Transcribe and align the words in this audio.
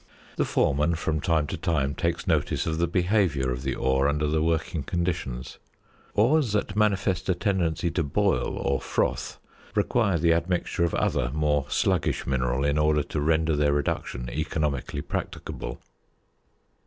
The 0.37 0.45
foreman 0.45 0.95
from 0.95 1.21
time 1.21 1.45
to 1.45 1.57
time 1.57 1.93
takes 1.93 2.25
notice 2.25 2.65
of 2.65 2.79
the 2.79 2.87
behaviour 2.87 3.51
of 3.51 3.61
the 3.61 3.75
ore 3.75 4.07
under 4.07 4.25
the 4.25 4.41
working 4.41 4.81
conditions. 4.81 5.59
Ores 6.15 6.53
that 6.53 6.75
manifest 6.75 7.29
a 7.29 7.35
tendency 7.35 7.91
to 7.91 8.01
"boil" 8.03 8.57
or 8.57 8.81
"froth" 8.81 9.37
require 9.75 10.17
the 10.17 10.33
admixture 10.33 10.83
of 10.83 10.95
other 10.95 11.29
more 11.35 11.67
sluggish 11.69 12.25
mineral 12.25 12.65
in 12.65 12.79
order 12.79 13.03
to 13.03 13.21
render 13.21 13.55
their 13.55 13.73
reduction 13.73 14.27
economically 14.27 15.03
practicable. 15.03 15.79